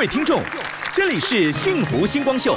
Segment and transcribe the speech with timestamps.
[0.00, 0.42] 各位听众，
[0.94, 2.56] 这里是幸福星光秀，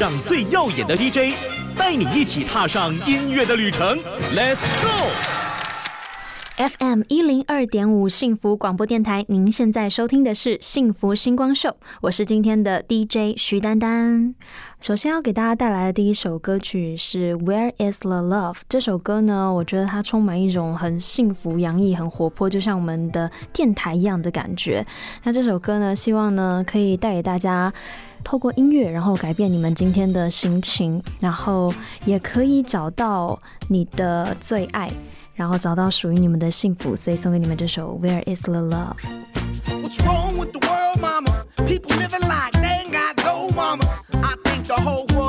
[0.00, 1.32] 让最耀眼的 DJ
[1.78, 3.96] 带你一起踏上音乐的旅程
[4.34, 5.41] ，Let's go！
[6.62, 14.32] FM 一零二点五幸福广播电台，您现在收听的是幸福星光秀，我是今天的 DJ 徐丹丹。
[14.80, 18.54] 首先要给大家带来的第一首歌曲是《Where Is the Love》。
[18.68, 24.86] 这首歌呢，我觉得它充满一种很幸福、洋溢、很活泼，就像我们的电台一样的感觉。
[25.24, 27.72] 那这首歌呢，希望呢可以带给大家，
[28.22, 31.74] 透过音乐，然后改变你们今天的心情，然后
[32.04, 33.36] 也可以找到
[33.66, 34.88] 你的最爱。
[35.41, 41.45] 然后找到属于你们的幸福，所以送给你们这首《Where Is the Love》。What's wrong with the world, mama?
[41.67, 43.87] People living like they ain't got no mamas.
[44.13, 45.05] I think the whole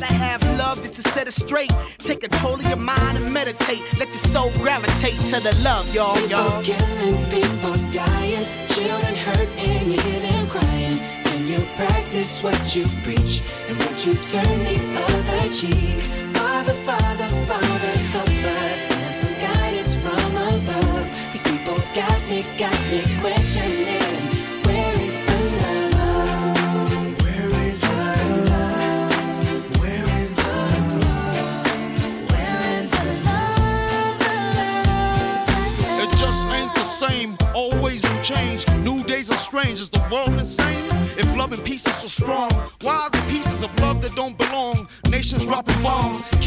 [0.00, 1.70] gotta have love just to set it straight.
[1.98, 3.82] Take control of your mind and meditate.
[4.00, 6.62] Let your soul gravitate to the love, y'all, y'all.
[6.64, 10.98] Killing, people dying, children hurt, and you hear them crying.
[11.26, 16.00] Can you practice what you preach, and would you turn the other cheek?
[16.38, 21.06] Father, Father, Father, help us, send some guidance from above.
[21.32, 23.13] These people got me, got me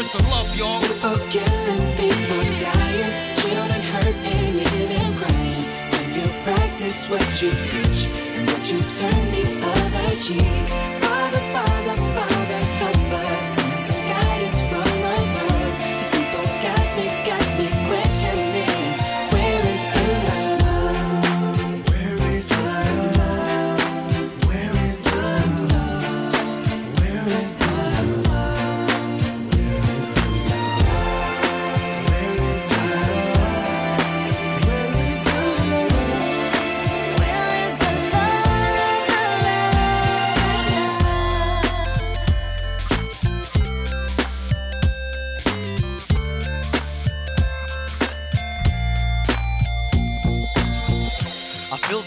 [0.00, 0.80] Where's the love, y'all?
[0.80, 4.56] People killing, people dying, children hurt, and
[4.88, 5.64] them crying.
[5.92, 10.68] When you practice what you preach, and what you turn the other cheek.
[11.04, 12.09] Father, Father,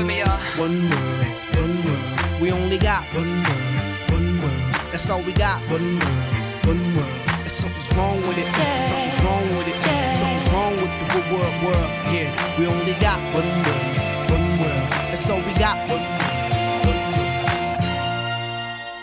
[0.00, 2.40] One world, one world.
[2.40, 4.74] We only got one world, one world.
[4.92, 5.60] That's all we got.
[5.68, 7.20] One world, one world.
[7.42, 8.48] And something's wrong with it.
[8.88, 9.78] Something's wrong with it.
[10.14, 11.90] Something's wrong with the world, world.
[12.16, 14.88] Yeah, we only got one world, one world.
[15.12, 15.76] That's all we got.
[15.86, 16.19] One world.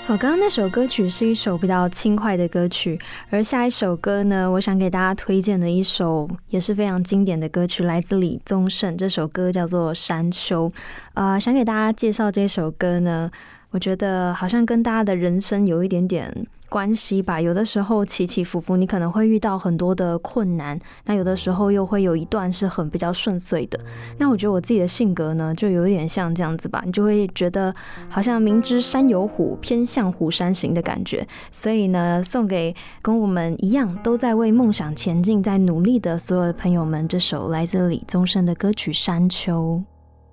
[0.07, 2.97] 好，刚刚那首歌曲是一首比较轻快的歌曲，
[3.29, 8.95] 而下一首歌呢，我想给大家推荐的一首也是非常经典的歌曲，来自李宗盛。
[8.95, 10.69] 这首歌叫做《山丘》。
[11.13, 13.29] 呃，想给大家介绍这首歌呢，
[13.71, 16.47] 我觉得好像跟大家的人生有一点点。
[16.69, 23.79] 关系吧，有的时候起起伏伏，你可能会遇到很多的困难，那有的时候又会有一段是很比较顺遂的。
[24.17, 27.73] 那我觉得我自己的性格呢，就有一点像这样子吧，你就会觉得
[28.09, 31.25] 好像明知山有虎，偏向虎山行的感觉。
[31.51, 39.81] 所以呢，送给跟我们一样都在为梦想前进、在努力的所有的朋友们，这首来自李宗盛的歌曲《山丘》。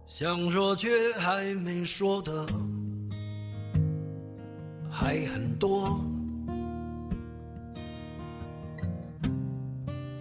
[0.07, 2.47] 想说却还没说的
[4.91, 6.14] 还很多。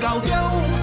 [0.00, 0.73] 高调。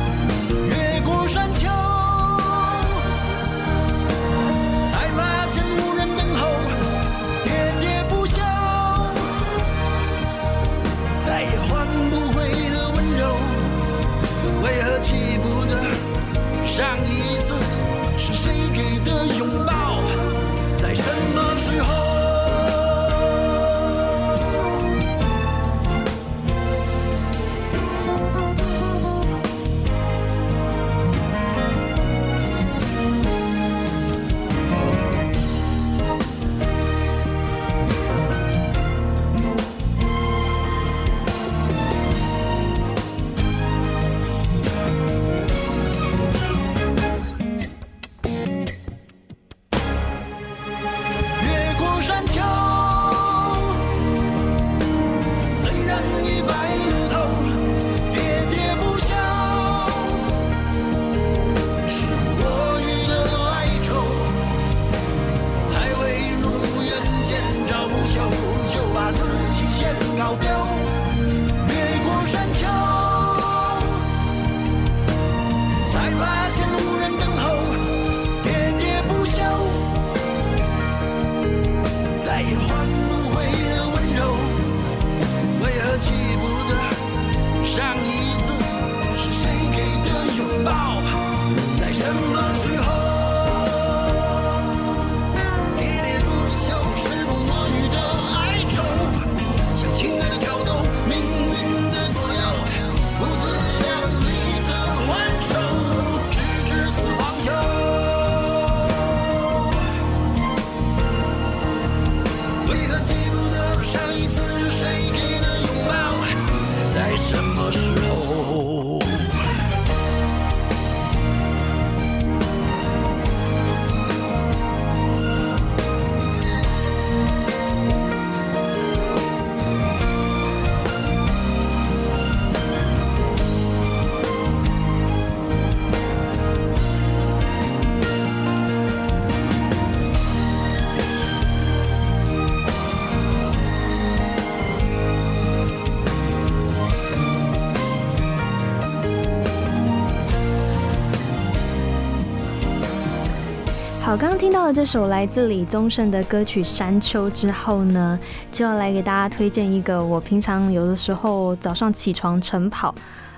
[154.73, 158.17] 这首来自李宗盛的歌曲《山丘》之后呢，
[158.51, 162.95] 就要来给大家推荐一个我平常有的时候早上起床晨跑，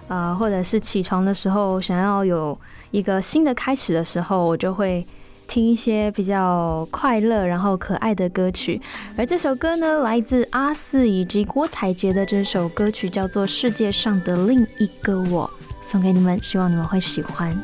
[0.09, 2.55] 呃，或者是起床的时候想要有
[2.91, 5.03] 一个新的开始的时候，我就会
[5.47, 8.79] 听一些比较快乐然后可爱的歌曲。
[9.17, 15.49] 而这首歌呢，来自阿四以及郭采洁的这首歌曲叫做《世界上的另一个我》，
[15.91, 17.57] 送给你们，希望你们会喜欢。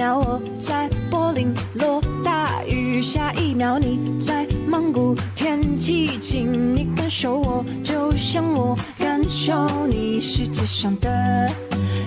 [0.00, 11.52] 秒我在柏林落大雨，下一秒你在蒙古天气晴，你感受我，就像我感受你，世界上的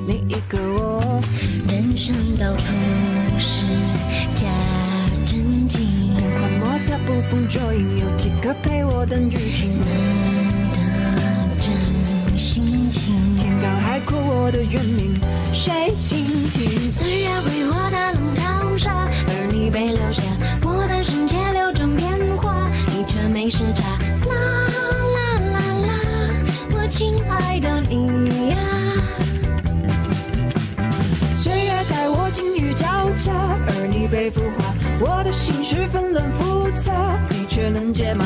[0.08, 1.22] 另一个我。
[1.68, 2.74] 人生到处
[3.38, 3.68] 是
[4.34, 4.48] 假
[5.24, 9.70] 正经，变幻莫测，捕风捉影，有几个陪我等雨停？
[10.72, 13.38] 难得真心情。
[13.38, 15.16] 天高海阔，我的原名
[15.54, 16.63] 谁倾听？
[27.40, 28.58] 爱的你呀。
[31.36, 32.86] 岁月待我晴雨交
[33.20, 33.32] 加，
[33.68, 36.94] 而你被孵化，我的心绪纷乱复杂，
[37.30, 38.26] 你却能解码。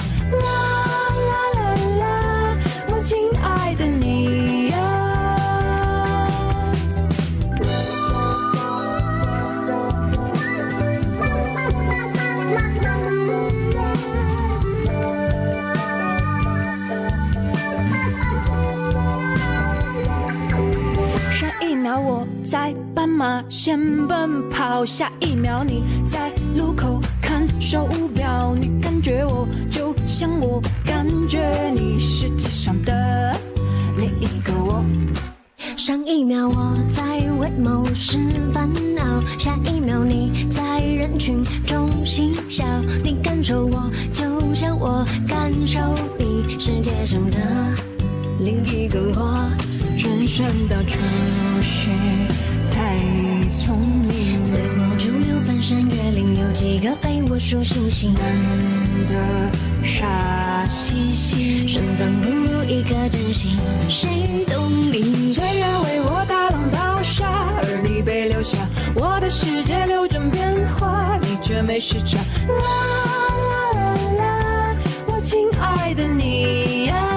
[23.68, 33.38] 马线奔跑，下一秒你在路口看手表，你感觉我就像我感觉你，世界上的
[33.98, 34.86] 另一个我。
[35.76, 37.04] 上一秒我在
[37.42, 38.18] 为某事
[38.54, 42.64] 烦恼，下一秒你在人群中嬉笑，
[43.04, 45.82] 你感受我，就像我感受
[46.18, 47.76] 你，世界上的
[48.40, 49.52] 另一个我。
[49.98, 51.00] 人生到处
[51.62, 51.90] 是
[52.72, 52.96] 太
[53.50, 58.14] 聪明，随波逐流，翻山越岭，有几个陪我数星星？
[58.14, 58.24] 难
[59.08, 59.16] 得
[59.84, 61.68] 傻兮兮。
[61.68, 63.58] 深藏不露一颗真心，
[63.90, 65.34] 谁懂你？
[65.34, 67.26] 岁月为我大浪淘沙，
[67.64, 68.58] 而你被留下。
[68.96, 72.18] 我的世界流转变化，你却没时差。
[72.48, 72.64] 啦
[73.50, 74.76] 啦啦啦，
[75.08, 77.17] 我亲爱的你呀。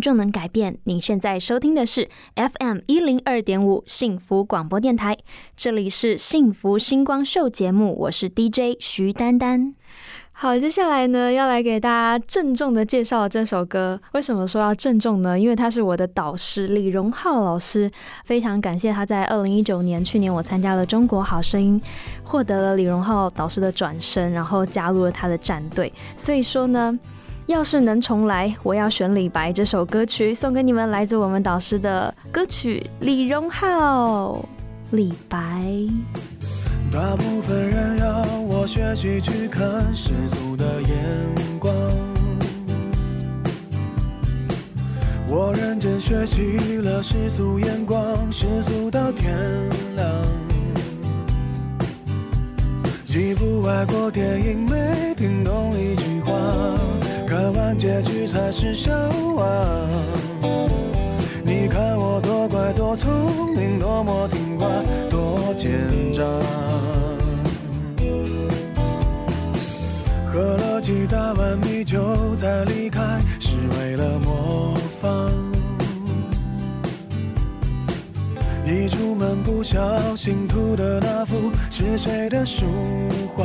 [0.00, 0.78] 就能改变。
[0.84, 5.18] 您现在收听的是 FM 一零二点五幸福广播电台，
[5.56, 9.74] 这里是幸福星光秀节目，我是 DJ 徐丹丹。
[10.32, 14.00] 好，接下来呢，要来给大家郑重的介绍这首歌。
[14.12, 15.38] 为什么说要郑重呢？
[15.38, 17.90] 因为他是我的导师李荣浩老师，
[18.24, 21.78] 非常感谢他在二零一九年，去年我参加了中国好声音，
[22.24, 25.92] 获得了李荣浩导师的转身，然后加入了他的战队。
[26.16, 26.98] 所以说呢，
[27.50, 34.44] 要是能重来，我要选李白这首歌曲送给你们，来自我们导师的歌曲李荣浩，
[34.92, 35.38] 李白。
[36.92, 39.62] 大部分人要我学习去看
[39.96, 40.94] 世俗的眼
[41.58, 41.74] 光，
[45.28, 49.36] 我认真学习了世俗眼光，世俗到天
[49.96, 50.06] 亮。
[53.08, 56.32] 一部外国电影没听懂一句话，
[57.30, 58.90] 看完结局才是笑
[59.36, 59.46] 话。
[61.44, 64.66] 你看我多乖多聪明，多么听话，
[65.08, 65.70] 多奸
[66.12, 66.24] 诈。
[70.26, 75.30] 喝了几大碗米酒再离开，是为了模仿。
[78.66, 79.78] 一出门不小
[80.16, 82.66] 心涂的那幅是谁的书
[83.36, 83.44] 画？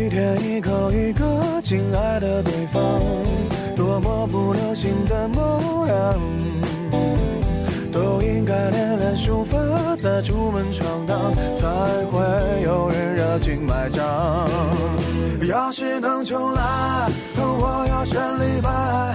[0.00, 2.80] 一天一口一个亲爱的对方，
[3.76, 6.18] 多么不流行的模样，
[7.92, 9.58] 都应该练练书法，
[9.98, 11.66] 再出门闯荡，才
[12.10, 12.18] 会
[12.62, 14.48] 有人热情买账。
[15.46, 19.14] 要是能重来，我要选李白。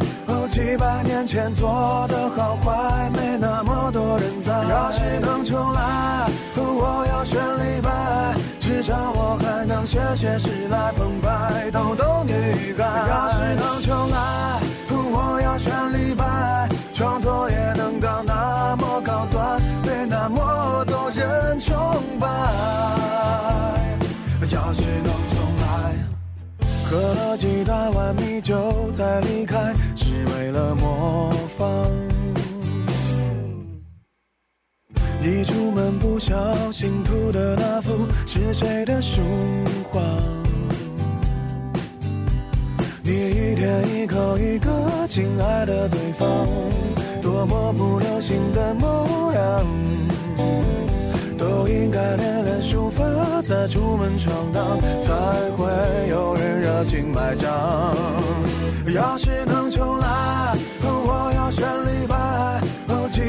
[0.52, 4.54] 几百年前做的好坏，没那么多人在。
[4.70, 8.35] 要是能重来，我要选李白。
[8.86, 12.32] 至少我还能写写诗来澎湃逗逗女
[12.78, 12.84] 孩。
[13.10, 14.60] 要是能重来，
[14.92, 21.76] 我要选李白，创作也能到那么高端，被那么多人崇
[22.20, 22.28] 拜。
[24.52, 25.96] 要是能重来。
[26.88, 32.05] 喝了几大碗米酒再离开，是为了模仿。
[35.26, 36.36] 一出门不小
[36.72, 39.22] 心涂的那幅是谁的书
[39.92, 40.00] 画？
[43.02, 44.70] 你一天一口一个
[45.10, 46.48] 亲爱的对方，
[47.24, 49.66] 多么不流行的模样。
[51.36, 53.04] 都应该练练书法，
[53.42, 55.12] 再出门闯荡，才
[55.58, 55.66] 会
[56.08, 57.52] 有人热情买账。
[58.94, 60.08] 要是能重来，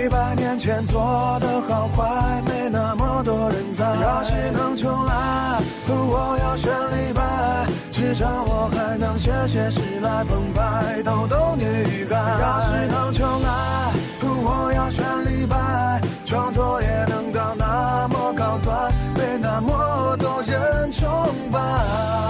[0.07, 1.03] 哦，几百年前做
[1.41, 3.85] 的好坏，没那么多人在。
[3.85, 12.17] 要是能重来，我要选李白，至少我还能写写诗来澎湃逗逗女孩。
[12.41, 13.93] 要是能重来，
[14.23, 21.11] 我要选李白，创作也能到那么高端，被那么多人崇
[21.51, 22.26] 拜。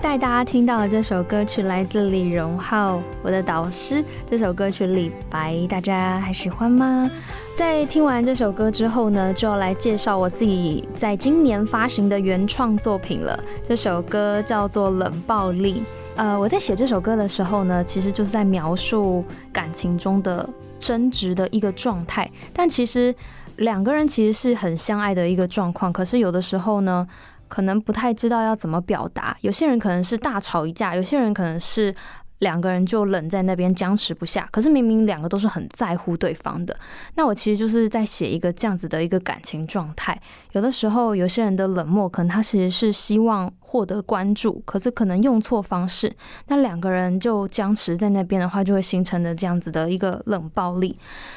[0.00, 4.04] 带大家听到的这首歌曲来自李荣浩，我的导师。
[4.24, 7.10] 这首歌曲《李白》，大家还喜欢吗？
[7.56, 13.38] 在听完这首歌之后呢，就要来介绍我自己在今年发行的原创作品了。
[13.68, 15.74] 这首歌叫做《冷暴力》。
[16.16, 22.30] 呃，我在写这首歌的时候呢，其实就是在描述感情中的争执的一个状态。
[22.52, 23.14] 但其实
[23.56, 27.06] 两个人其实是很相爱的一个状况，可是有的时候呢，
[27.48, 29.36] 可能不太知道要怎么表达。
[29.40, 31.94] 有些人可能是大吵一架，有些人可能是。
[32.40, 36.76] 两个人就冷在那边僵持不下，可是明明两个都是很在乎对方的。
[37.14, 40.20] 那我其实就是在写一个这样子的一个感情状态。
[40.52, 46.14] 有的时候，有些人的冷漠，可能他其实是希望获得关注，可是可能用错方式。
[46.48, 50.94] 那两个人就僵持在那边的话，就会形成的这样子的一个冷暴力。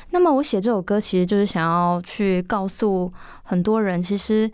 [0.09, 3.09] 那么我写这首歌，其实就是想要去告诉
[3.43, 4.51] 很多人，其实。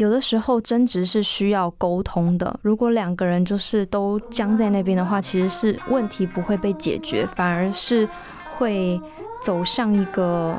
[0.00, 8.08] 有的时候争执是需要沟通的，如果两个人就是都僵在那边的话，其实是问题不会被解决，反而是
[8.48, 8.98] 会
[9.42, 10.56] 走向一个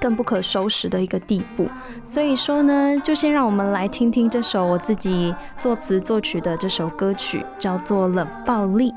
[0.00, 1.68] 更不可收拾的一个地步。
[2.02, 8.90] 所以说呢，就先让我们来听听这首我自己作词作曲的这首歌曲，叫做《冷暴力》。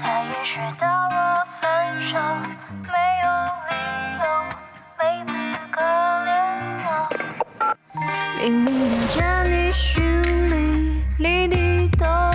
[0.00, 2.16] 才意识到我分手
[2.84, 3.26] 没有
[3.68, 3.74] 理
[4.22, 4.24] 由，
[4.96, 5.32] 没资
[5.72, 5.76] 格
[6.24, 6.30] 联
[6.84, 6.86] 络。
[8.38, 9.16] 明明了解
[9.48, 9.90] 你心
[10.50, 11.56] 里，你的
[11.98, 12.30] 道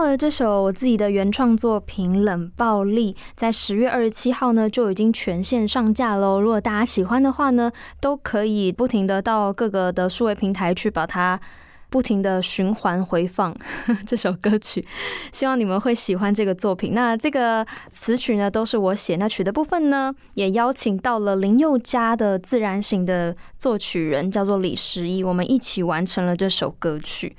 [0.00, 6.40] 到了这首我自己的原创作品《冷暴力》，在十月二十七号呢就已经全线上架喽。
[6.40, 11.38] 如果大家喜欢的话呢，都可以不停的到各个的数位平台去把它
[11.90, 13.54] 不停的循环回放
[14.08, 14.82] 这首歌曲。
[15.32, 16.94] 希望你们会喜欢这个作品。
[16.94, 27.36] 那这个词曲呢都是我写，那曲的部分呢也邀请到了林宥嘉的自然型的作曲人，叫做李十一，我们一起完成了这首歌曲。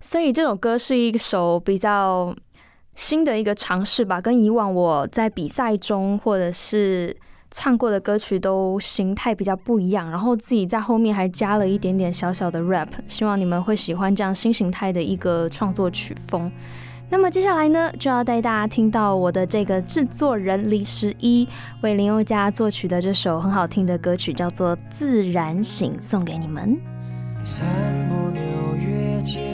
[0.00, 2.34] 所以这首歌是一首比较
[2.94, 7.14] 新的一个尝试吧，跟以往我在比赛中或者是
[7.50, 16.50] 唱过的歌曲都形态比较不一样，然后自己在后面还加了一点点小小的 rap，希望你们会喜欢这样新形态的一个创作曲风。
[17.10, 21.46] 那么接下来呢，就要带大家听到我的这个制作人李十一
[21.82, 26.78] 为林宥嘉作曲的这首很好听的歌曲，叫做《自然醒》，送给你们。
[27.42, 27.66] 散
[28.08, 28.40] 步纽
[28.76, 29.49] 约街，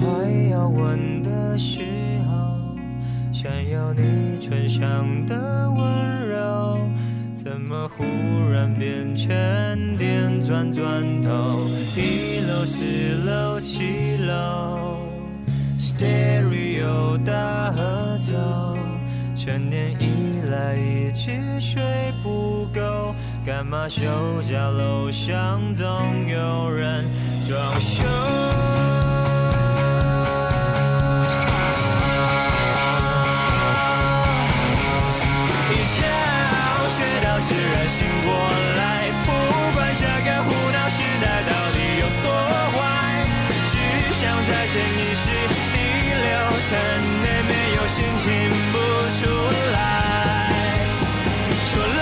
[0.00, 0.08] 快
[0.50, 1.82] 要吻的时
[2.26, 2.56] 候，
[3.30, 6.78] 想要你唇上的温柔，
[7.34, 8.02] 怎么忽
[8.50, 9.28] 然变成
[9.98, 11.28] 电转转头？
[11.94, 12.82] 一楼、四
[13.26, 15.00] 楼、七楼
[15.78, 18.78] ，Stereo 大合奏，
[19.36, 21.82] 成年以来一直睡
[22.22, 24.00] 不够，干嘛休
[24.48, 25.86] 假楼上总
[26.26, 27.04] 有人
[27.46, 28.02] 装修？
[44.70, 45.26] 潜意识
[45.74, 45.78] 第
[46.14, 46.30] 六
[46.60, 46.78] 层
[47.24, 48.28] 内没有心情
[48.70, 48.78] 不
[49.18, 49.26] 出
[49.72, 49.76] 来，
[51.64, 52.00] 出来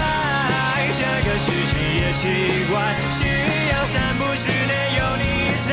[0.93, 3.25] 这个事情也习惯，需
[3.73, 5.25] 要三不时内有你
[5.67, 5.69] 在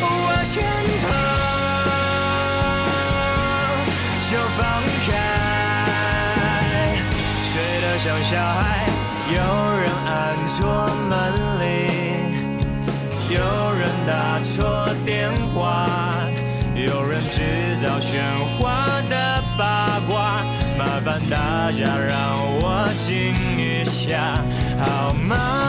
[0.00, 0.06] 我
[0.48, 0.62] 拳
[1.02, 1.04] 头。
[4.30, 4.62] 就放
[5.08, 5.10] 开，
[7.42, 7.50] 睡
[7.82, 8.86] 得像小孩，
[9.34, 9.34] 有
[9.80, 10.14] 人按
[10.46, 11.12] 错门
[14.36, 15.88] 打错电话，
[16.74, 18.20] 有人制造喧
[18.58, 20.44] 哗的八卦，
[20.76, 24.44] 麻烦大家让我静一下，
[24.78, 25.65] 好吗？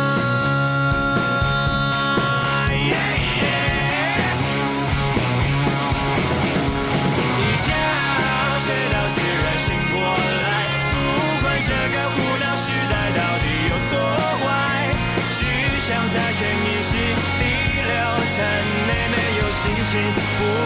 [19.88, 20.19] 没有心情不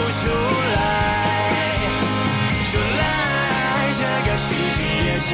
[0.10, 0.22] 出
[0.76, 0.78] 来，
[2.64, 5.30] 说来这个事情也习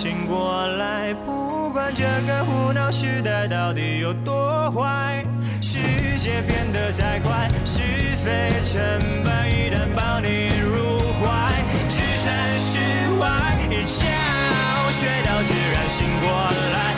[0.00, 5.22] 醒过来，不管这个胡闹时代到底有多坏，
[5.60, 5.76] 世
[6.16, 7.82] 界变得再快，是
[8.16, 8.80] 非成
[9.22, 11.52] 败一旦抱你入怀，
[11.90, 12.78] 置身事
[13.20, 13.28] 外。
[13.68, 14.06] 一觉
[14.90, 16.30] 睡到自然醒过
[16.72, 16.89] 来，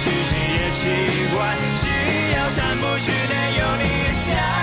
[0.00, 1.88] 其实也奇怪，只
[2.36, 3.84] 要三步之内有你
[4.26, 4.57] 在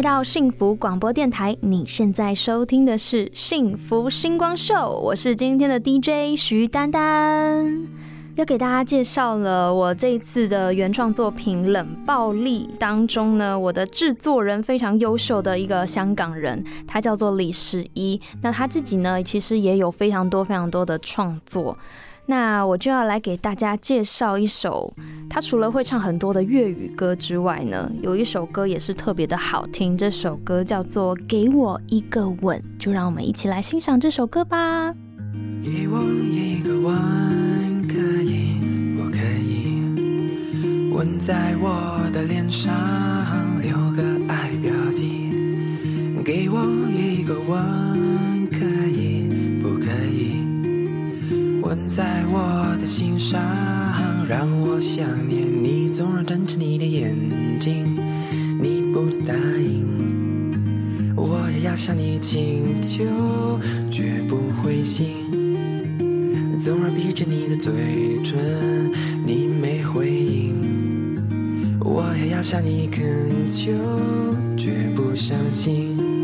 [0.00, 7.86] 回到幸福广播电台，你现在收听的是《幸福星光秀》，我是今天的 DJ 徐丹丹。
[8.34, 18.18] 要给大家介绍了我这一次的原创作品《冷暴力》当中呢，我的制作人非常优秀的一个香港人，他叫做李十一。
[18.40, 21.76] 那他自己呢，其实也有非常多非常多的创作。
[22.26, 24.94] 那我就要来给大家介绍一首，
[25.28, 29.98] 他除了会唱很多的粤语歌之外呢，有一首歌也是特别的好听。
[29.98, 34.94] 这首歌叫做《给我一个吻》，就让我们一起来欣赏这首歌吧。
[35.64, 38.60] 给我一个吻，可以
[38.96, 40.92] 不可以？
[40.92, 42.72] 吻在我的脸上，
[43.60, 44.02] 留个
[44.32, 45.30] 爱标记。
[46.24, 47.58] 给我一个吻，
[51.90, 53.42] 在我的心上，
[54.28, 57.16] 让我想念你，纵然睁着你的眼
[57.58, 57.96] 睛，
[58.62, 60.54] 你不答应，
[61.16, 63.02] 我也要向你请求，
[63.90, 65.08] 绝不灰心。
[66.60, 67.72] 纵然闭着你的嘴
[68.22, 68.38] 唇，
[69.26, 70.54] 你没回应，
[71.80, 73.04] 我也要向你恳
[73.48, 73.72] 求，
[74.56, 76.19] 绝不相信。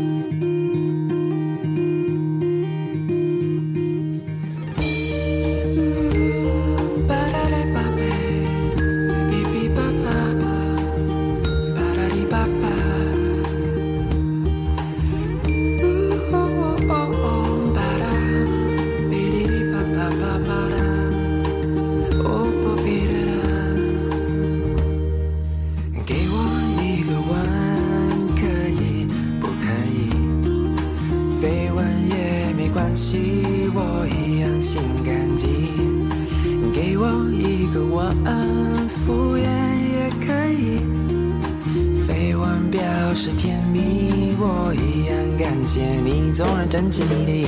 [46.97, 47.47] 着你的眼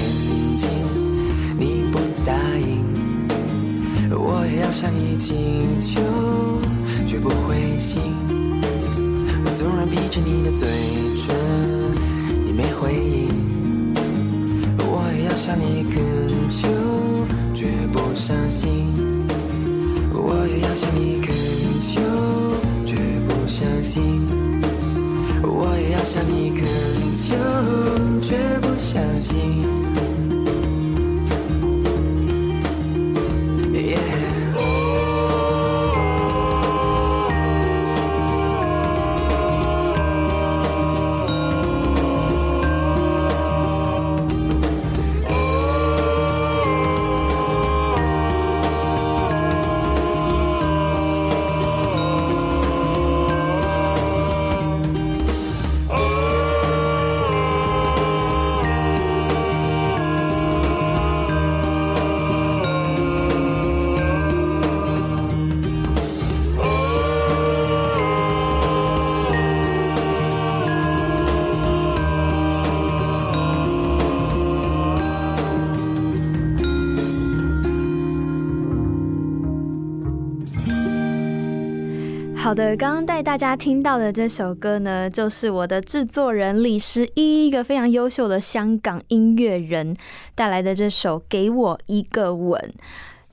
[0.57, 0.69] 睛，
[1.57, 2.85] 你不答应，
[4.11, 5.35] 我也要向你请
[5.79, 5.99] 求，
[7.07, 7.99] 绝不灰心。
[9.43, 10.69] 我纵然闭着你的嘴
[11.17, 11.35] 唇，
[12.45, 13.33] 你没回应，
[14.77, 15.99] 我也要向你恳
[16.47, 16.67] 求，
[17.55, 18.85] 绝不伤心。
[20.13, 21.33] 我也要向你恳
[21.81, 21.99] 求，
[22.85, 22.95] 绝
[23.27, 24.21] 不相信。
[25.41, 26.67] 我也要向你恳
[27.11, 27.33] 求，
[28.21, 29.88] 绝不相信。
[82.49, 89.95] 好的，刚刚带大家听到的这首歌呢，就是我的制作人李十一，一个非常优秀的香港音乐人
[90.33, 92.59] 带来的这首《给我一个吻》。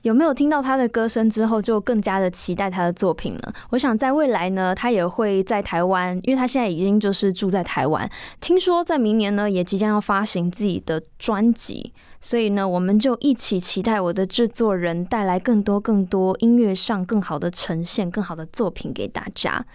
[0.07, 3.53] 有没有听到他的歌声之后，就更加的期待他的作品呢？
[3.71, 8.09] 我想在未来呢，他也会在台湾，因为他现在已经就是住在台湾。
[8.39, 11.91] 听说在明年呢，也即将要发行自己的专辑，
[12.21, 19.65] 所以呢，我们就一起期待我的制作人带来更多更多音乐上更好的呈现、更好的作品给大家。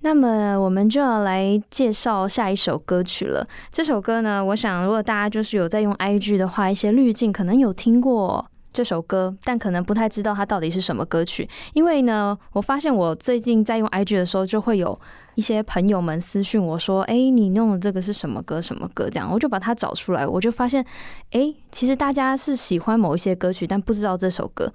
[0.00, 3.42] 那么我们就要来介绍下一首歌曲了。
[3.72, 8.50] 这首歌呢，我想如果大家就是有在用 IG 的话，一些滤镜可能有听过。
[8.76, 15.00] 这首歌，但可能不太知道它到底是什么歌曲，因为呢，我发现我最近在用 IG 的时候，就会有
[15.34, 18.60] 一些朋友们私讯我说：“哎，你弄的这个是什么歌？
[18.60, 20.84] 什么歌？”这样，我就把它找出来，我就发现，
[21.30, 24.70] 哎，其实大家是喜欢某一些歌曲，但不知道这首歌。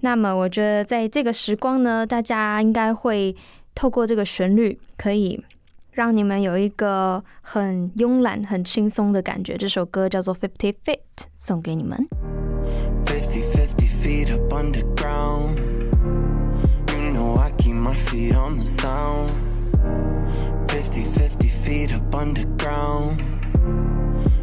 [0.00, 3.36] 那么，我觉得在这个时光呢，大家应该会
[3.74, 5.44] 透过这个旋律，可以
[5.92, 9.58] 让你们有一个很慵懒、很轻松的感觉。
[9.58, 10.96] 这首歌叫做《Fifty Feet》，
[11.36, 11.98] 送给你们。
[14.62, 15.58] Underground.
[16.90, 19.30] You know I keep my feet on the sound.
[20.70, 23.20] 50 50 feet up underground.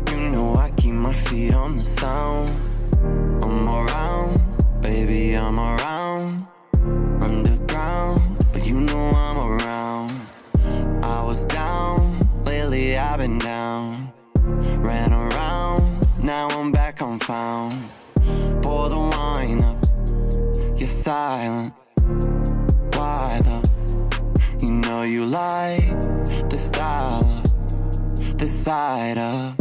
[0.10, 2.50] You know I keep my feet on the sound.
[3.44, 4.42] I'm around,
[4.82, 6.46] baby, I'm around.
[7.22, 10.12] Underground, but you know I'm around.
[11.02, 11.98] I was down,
[12.44, 14.12] lately I've been down.
[14.90, 15.82] Ran around,
[16.22, 17.90] now I'm back, I'm found
[18.62, 19.79] pour the wine up.
[21.10, 21.74] Silent.
[22.94, 23.58] Why the?
[24.60, 26.02] You know you like
[26.52, 29.56] the style of the side of.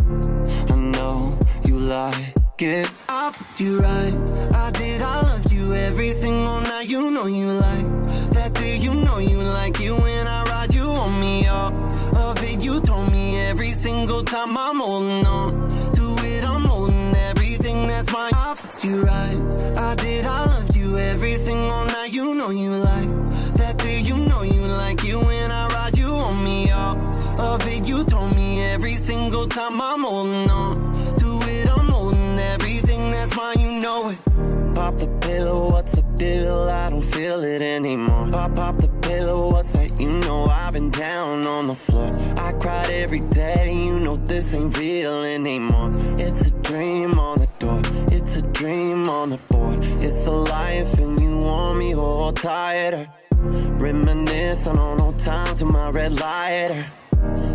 [0.71, 2.91] I know you like it.
[3.09, 4.13] I put you right.
[4.53, 5.01] I did.
[5.01, 6.87] I loved you every single night.
[6.87, 7.89] You know you like
[8.37, 8.83] that thing.
[8.83, 11.73] You know you like you when I ride you on me all
[12.15, 12.63] of it.
[12.63, 16.45] You told me every single time I'm holding on to it.
[16.45, 18.33] I'm holding everything that's mine.
[18.35, 19.39] I put you right.
[19.79, 20.27] I did.
[20.27, 22.13] I loved you every single night.
[22.13, 23.09] You know you like
[23.61, 24.05] that thing.
[24.05, 26.97] You know you like you when I ride you on me all
[27.39, 27.89] of it.
[27.89, 31.69] You told me every single time I'm holding on to it.
[31.77, 33.61] I'm holding everything that's mine.
[33.61, 34.19] You know it.
[34.75, 35.71] Pop the pillow.
[35.73, 36.63] What's the deal?
[36.63, 38.29] I don't feel it anymore.
[38.31, 39.53] Pop, pop the pillow.
[39.53, 39.78] What's?
[39.99, 42.11] You know I've been down on the floor.
[42.37, 45.91] I cried every day, you know this ain't real anymore.
[46.17, 47.81] It's a dream on the door,
[48.13, 49.79] it's a dream on the board.
[50.01, 53.09] It's a life, and you want me all tighter.
[53.33, 56.85] Reminiscing on old times with my red lighter.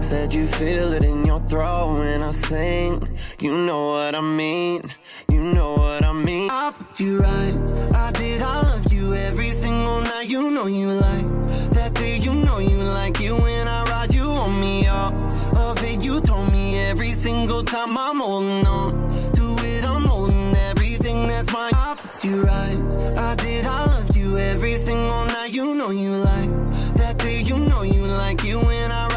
[0.02, 3.18] Said you feel it in your throat when I sing.
[3.40, 4.92] You know what I mean.
[5.30, 6.50] You know what I mean.
[6.52, 7.56] I fucked you right.
[7.96, 8.42] I did.
[8.42, 10.30] I loved you every single night.
[10.30, 11.28] You know you like
[11.72, 12.22] that thing.
[12.22, 15.14] You know you like you when I ride you on me all
[15.56, 16.04] of it.
[16.04, 19.84] You told me every single time I'm holding on to it.
[19.84, 21.74] I'm holding everything that's mine.
[21.74, 22.78] I fucked you right.
[23.18, 23.66] I did.
[23.66, 25.52] I loved you every single night.
[25.52, 26.52] You know you like
[26.96, 27.46] that thing.
[27.46, 29.13] You know you like you when I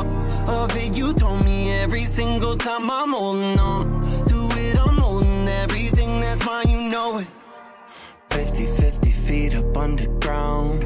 [0.00, 0.96] of it.
[0.96, 4.78] You told me every single time I'm holding on to it.
[4.78, 6.68] I'm holding everything that's mine.
[6.68, 7.26] You know it.
[8.30, 10.82] 50, 50 feet up underground.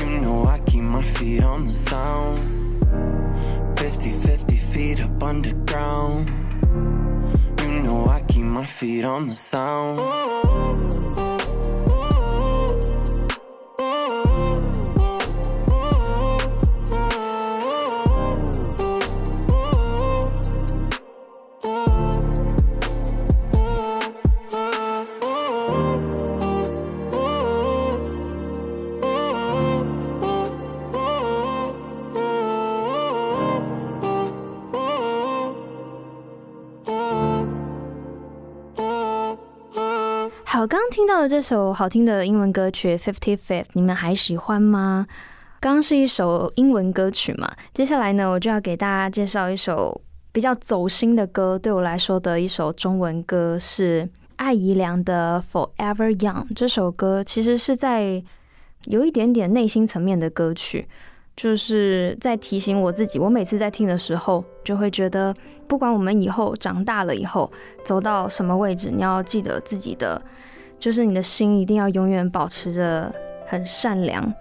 [0.00, 2.38] You know I keep my feet on the sound.
[3.78, 6.28] 50, 50 feet up underground.
[7.60, 9.98] You know I keep my feet on the sound.
[9.98, 10.85] 好，
[41.06, 45.06] 听到的这首好听的英文歌曲《Fifty Fifth》，你们还喜欢吗？
[45.60, 50.00] 刚刚是一首英文歌曲嘛，接下来呢，我就要给大家介绍一首
[50.32, 56.44] 比较走心的歌，对我来说的一首中文歌是艾怡良的《Forever Young》。
[56.56, 58.20] 这首歌其实是在
[58.86, 60.84] 有一点点内心层面的歌曲，
[61.36, 65.32] 就是在提醒我自己，我每次在听的时候，就会觉得，
[65.68, 67.48] 不管我们以后长大了以后
[67.84, 70.20] 走到什么位置，你要记得自己的，
[70.78, 73.14] 就是你的心一定要永远保持着
[73.46, 74.34] 很善良。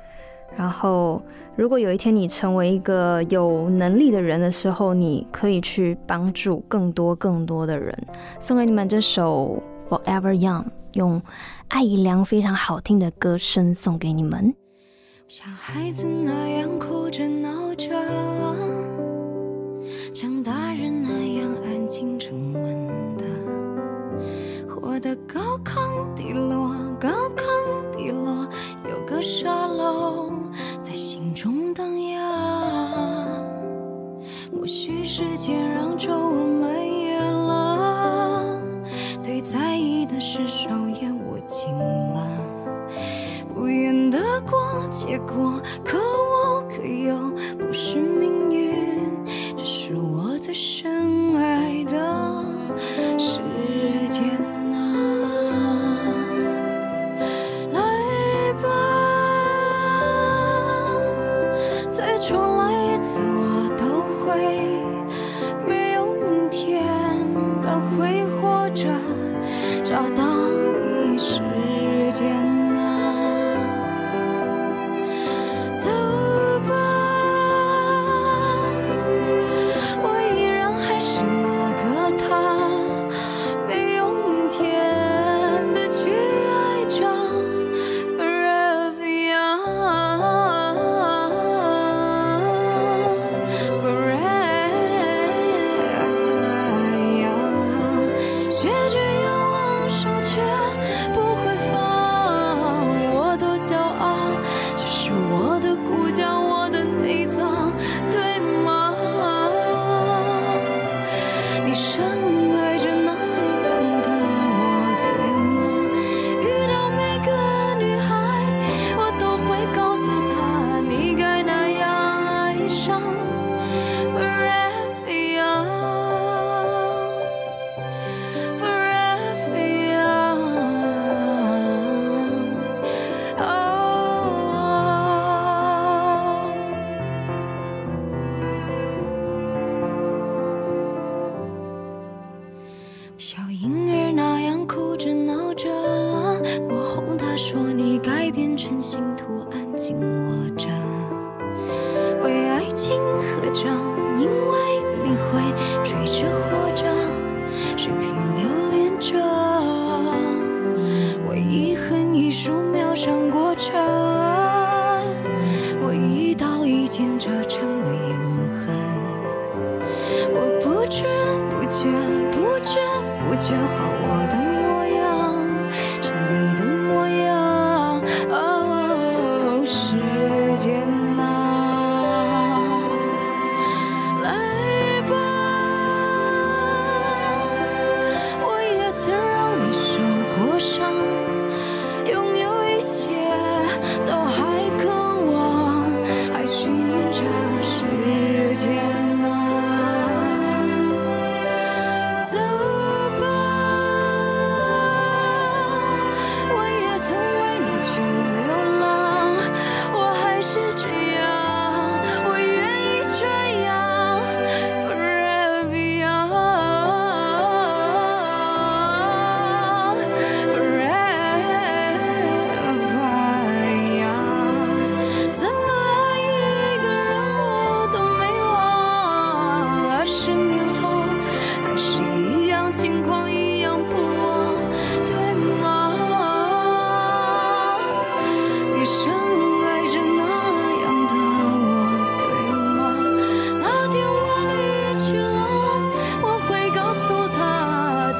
[0.57, 1.21] 然后，
[1.57, 7.93] 如果有一天你成为一个有能力的人的时候，你可以去帮助更多更多的人。
[8.39, 9.61] 送给你们这首
[9.91, 10.63] 《Forever Young》，
[10.93, 11.21] 用
[11.67, 14.55] 艾怡良非常好听的歌声送给你们。
[15.27, 17.89] 像孩子那样哭着闹着，
[20.13, 21.09] 像大人那
[21.41, 22.87] 样安静沉稳
[24.99, 26.74] 的，高空低落，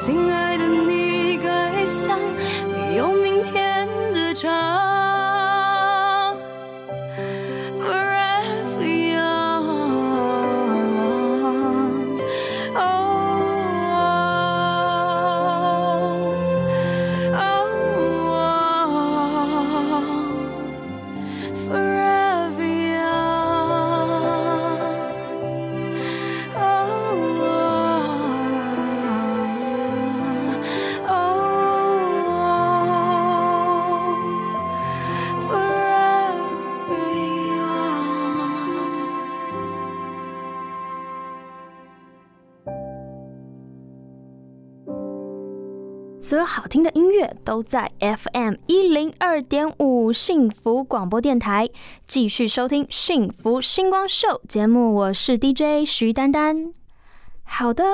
[0.06, 0.45] 他，
[46.26, 51.68] 所有好听的音乐都在 FM 一零二点五幸福广播电台，
[52.08, 56.74] 继续收听《幸福星光秀》节目，我是 DJ 徐丹丹。
[57.44, 57.84] 好的，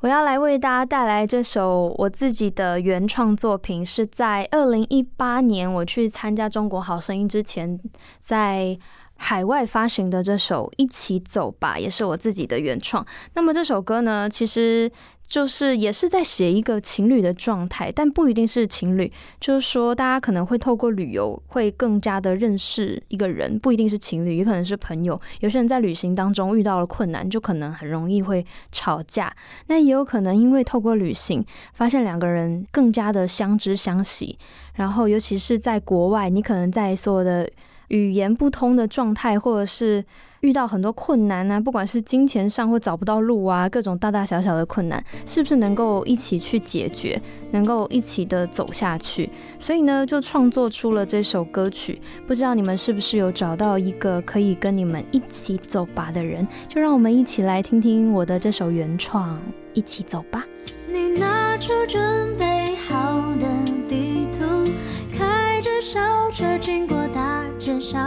[0.00, 7.78] 我要来为大家带来这首我自己的原创作品，是在二零一八年我去参加中国好声音之前，
[8.20, 8.78] 在
[9.16, 13.06] 海外发行的这首《一起走吧》，也是我自己的原创。
[13.34, 14.90] 那么这首歌呢，其实
[15.26, 19.10] 就是也是在写一个情侣的状态，但不一定是情侣，
[19.40, 25.18] 就是说大家可能会透过旅游会更加的认识一个人，不一定是情侣，也可能是朋友。
[25.40, 29.34] 有些人在旅行当中遇到了困难，就可能很容易会吵架。
[29.66, 34.36] 那也有可能因为透过旅行，发现两个人更加的相知相惜。
[34.74, 37.48] 然后尤其是在国外，你可能在所有的
[37.88, 40.04] 语言不通的状态，或者是
[40.44, 47.18] 遇到很多困难啊，不管是金钱上或找不到路啊，各种大大小小的困难，是不是能够一起去解决，
[47.52, 49.30] 能够一起的走下去？
[49.58, 51.98] 所以呢，就创作出了这首歌曲。
[52.26, 56.46] 不知道你们是不是有找到一个可以跟你们一起走吧的人？
[56.68, 59.40] 就让我们一起来听听我的这首原创，
[59.72, 60.44] 一起走吧。
[60.86, 63.46] 你拿出准备好的
[63.88, 64.70] 地图，
[65.16, 65.98] 开着小
[66.30, 67.98] 车经过大街小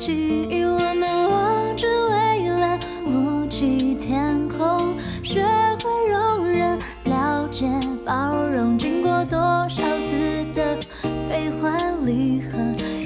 [0.00, 0.64] 记忆。
[0.64, 7.68] 我们望着蔚蓝无际天空，学会容忍、了解、
[8.02, 9.38] 包容，经过多
[9.68, 10.78] 少次的
[11.28, 12.58] 悲欢离合，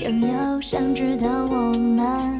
[0.04, 2.33] 拥有想知道我们，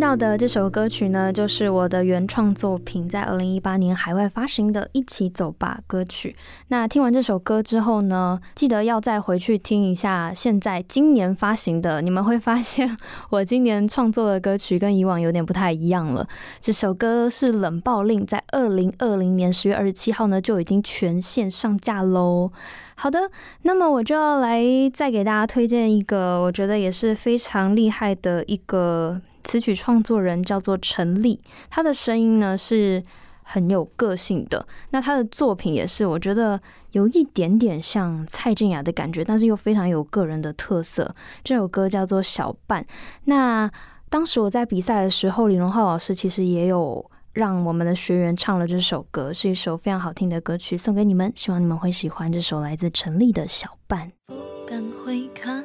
[0.00, 6.34] 到的这首歌曲呢，就是我的原创作品，在二零一八年海外发行的《一起走吧》歌曲。
[6.68, 12.96] 那听完这首歌之后呢，记得要再回去听一下现在今年发行的，你们会发现
[13.28, 16.26] 我今年创作的歌曲跟以往有点不太一样了。
[16.60, 22.50] 这首歌是《冷暴令》，在二零二零年十月二十七号呢就已经全线上架喽。
[22.94, 23.30] 好的，
[23.62, 31.40] 那么我就要来再给大家推荐一个，我觉得也是非常厉害的一个词曲创作人，叫做陈粒。
[31.68, 33.02] 他的声音呢是
[33.42, 36.60] 很有个性的，那他的作品也是我觉得
[36.92, 41.12] 有一点点像蔡健雅的感觉，但是又非常有个人的特色。
[41.42, 42.82] 这首歌叫做《小半》。
[43.24, 43.70] 那
[44.08, 47.10] 当时我在比赛的时候，李荣浩老师其实也有。
[47.32, 54.10] 让我们的学员唱了这首歌，是一首非常好听的歌曲，送给你们，希望你们会喜欢这首来自陈粒的小半。
[54.26, 54.34] 不
[54.66, 55.64] 敢回看，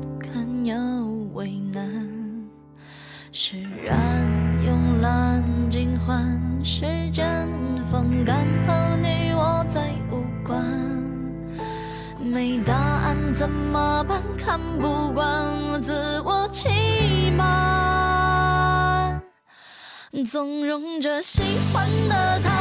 [0.61, 0.75] 堪又
[1.33, 1.81] 为难。
[3.31, 3.97] 释然
[4.63, 7.47] 慵懒尽欢，时间
[7.91, 10.63] 风干后你我再无关。
[12.19, 14.21] 没答案怎么办？
[14.37, 19.19] 看不惯自我欺瞒，
[20.29, 21.41] 纵容着喜
[21.73, 22.51] 欢的、讨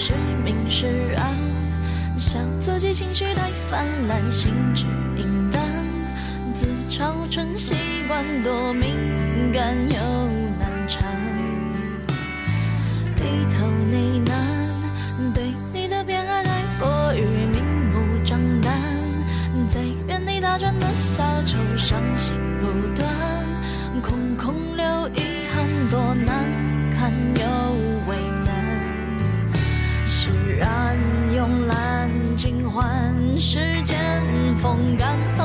[0.00, 0.12] 是
[0.44, 0.86] 明是
[1.16, 1.36] 暗。
[2.16, 4.84] 笑自己情绪太泛滥，心智
[5.16, 5.60] 平淡，
[6.54, 7.74] 自嘲成习
[8.06, 8.94] 惯，多敏
[9.52, 9.98] 感又
[10.56, 11.02] 难缠。
[13.16, 17.22] 低头呢喃，对你的偏爱太过于
[17.52, 18.72] 明目张胆，
[19.66, 23.04] 在原地打转的小丑，伤心不断，
[32.78, 34.22] 换，时间
[34.60, 35.37] 风干。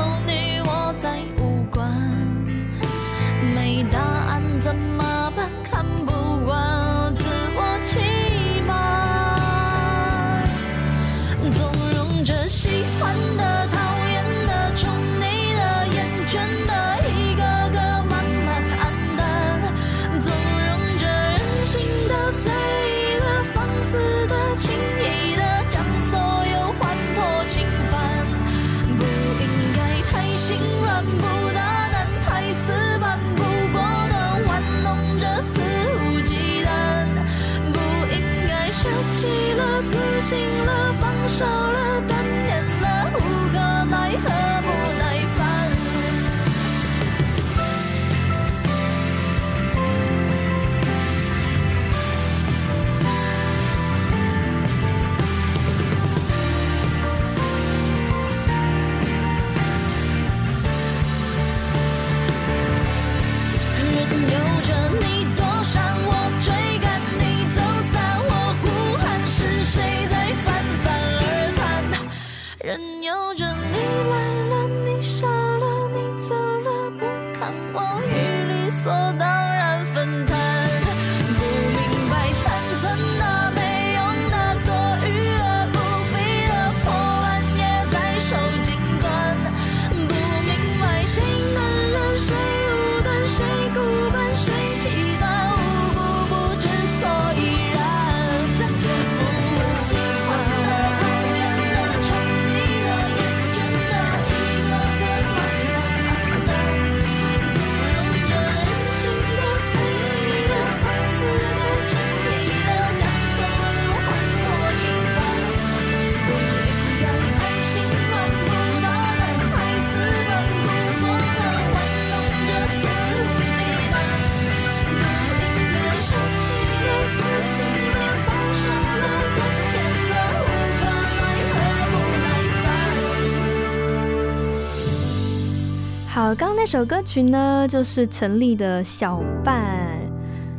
[136.64, 139.62] 这首歌曲呢，就是陈粒的《小半》，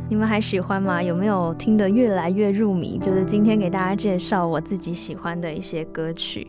[0.08, 1.02] 你们还喜欢吗？
[1.02, 2.96] 有没有听得越来越入迷？
[2.96, 6.46] 就是今天给大家介绍我自己喜欢的一些歌曲。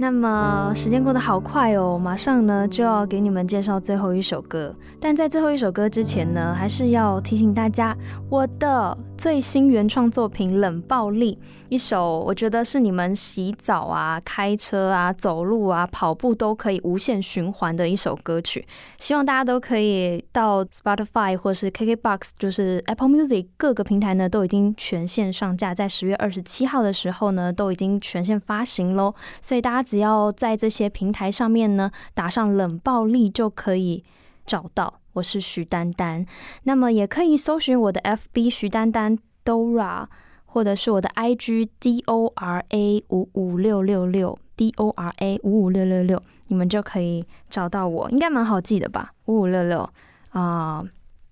[0.00, 4.72] 那么时间过得好快哦，马上呢就要给你们介绍最后一首歌。
[5.00, 7.96] 但在最后一首歌之前呢，还是要提醒大家，
[8.30, 11.36] 我的最新原创作品《冷暴力》，
[11.68, 18.64] 一首我觉得是你们洗澡啊、开车啊、走路啊、跑步都可以无限循环的一首歌曲。
[19.00, 29.12] 希望大家都可以到 Spotify 或是 KKBox，就是 Apple Music 各个平台呢都已经全线上架，在十月二十七号的时候呢都已经全线发行喽。
[29.42, 34.04] 所以大家只要在这些平台上面呢打上“冷暴力”就可以
[34.44, 35.00] 找到。
[35.14, 36.26] 我是徐丹丹，
[36.64, 40.06] 那么也可以搜寻我的 FB 徐丹丹 Dora，
[40.44, 49.12] 或者是我的 IG D O R A 五五六六六 D O R A 五五六六六，你们就可以找到我，应该蛮好记的吧？
[49.24, 49.88] 五五六六
[50.32, 50.84] 啊，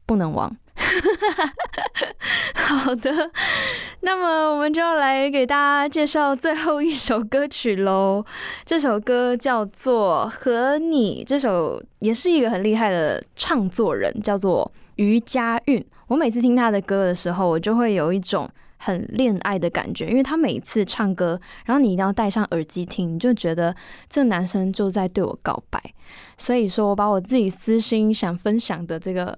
[0.07, 0.57] 不能忘。
[2.55, 3.31] 好的，
[4.01, 8.25] 那么我们就要来给大家介绍最后一首歌曲喽。
[8.65, 15.85] 这首歌叫做《和你》，这首也是一个很厉害的唱作人，叫做于佳韵。
[16.09, 23.75] 我每次听他的歌的时候，我就会有一种很恋爱的感觉，因为他每次唱歌，然后你一定要戴上耳机听，你就觉得
[24.09, 25.83] 这个男生就在对我告白。
[26.37, 29.37] 所以说我把我自己私心想分享的这个。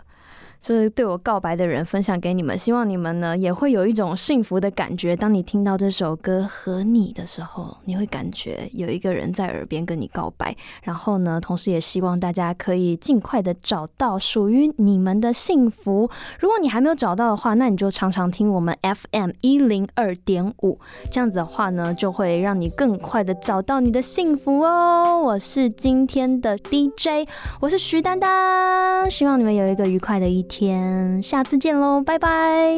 [0.61, 5.15] 就是对我告白的人分享给你们，希望你们呢也会有一种幸福的感觉。
[5.17, 10.55] 当你听到这首歌和你的时候，你会感觉有一个人在耳边跟你告白。
[10.83, 16.11] 然后呢，同时也希望大家可以尽快的找到属于你们的幸福。
[16.41, 20.79] 如果你还没有找到的话，那你就常常听我们 FM 一零二点五，
[21.11, 25.21] 这样子的话呢，就会让你更快的找到你的幸福哦。
[25.23, 27.29] 我是今天的 DJ，
[27.61, 32.75] 我是徐丹丹，希望你们有一个愉快的一天，下次见喽，拜拜。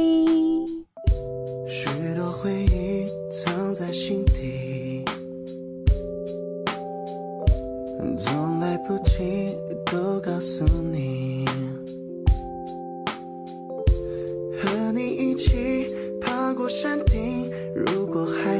[1.69, 5.05] 许多回忆藏在心底，
[8.19, 9.57] 总来不及
[9.87, 11.47] 都告诉你。
[14.59, 15.87] 和你一起
[16.21, 18.59] 爬过山顶，入过海